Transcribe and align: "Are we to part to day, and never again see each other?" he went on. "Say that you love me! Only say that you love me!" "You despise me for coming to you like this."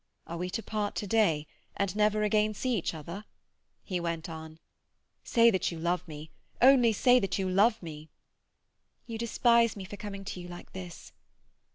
"Are 0.25 0.37
we 0.39 0.49
to 0.49 0.63
part 0.63 0.95
to 0.95 1.05
day, 1.05 1.45
and 1.77 1.95
never 1.95 2.23
again 2.23 2.55
see 2.55 2.73
each 2.75 2.95
other?" 2.95 3.23
he 3.83 3.99
went 3.99 4.29
on. 4.29 4.57
"Say 5.23 5.51
that 5.51 5.71
you 5.71 5.77
love 5.77 6.07
me! 6.07 6.31
Only 6.59 6.91
say 6.91 7.19
that 7.19 7.37
you 7.37 7.47
love 7.47 7.83
me!" 7.83 8.09
"You 9.05 9.19
despise 9.19 9.75
me 9.75 9.85
for 9.85 9.97
coming 9.97 10.25
to 10.25 10.39
you 10.39 10.47
like 10.47 10.73
this." 10.73 11.11